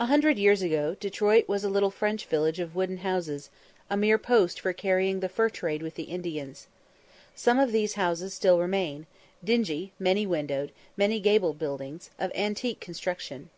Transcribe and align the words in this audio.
A 0.00 0.06
hundred 0.06 0.38
years 0.38 0.62
ago 0.62 0.96
Detroit 0.98 1.48
was 1.48 1.64
a 1.64 1.68
little 1.68 1.90
French 1.90 2.24
village 2.24 2.58
of 2.60 2.74
wooden 2.74 2.96
houses, 3.04 3.50
a 3.90 3.94
mere 3.98 4.16
post 4.16 4.58
for 4.58 4.72
carrying 4.72 5.16
on 5.16 5.20
the 5.20 5.28
fur 5.28 5.50
trade 5.50 5.82
with 5.82 5.96
the 5.96 6.04
Indians. 6.04 6.66
Some 7.34 7.58
of 7.58 7.70
these 7.70 7.92
houses 7.92 8.32
still 8.32 8.58
remain, 8.58 9.04
dingy, 9.44 9.92
many 9.98 10.24
windowed, 10.26 10.72
many 10.96 11.20
gabled 11.20 11.58
buildings, 11.58 12.08
of 12.18 12.32
antique 12.34 12.80
construction. 12.80 13.50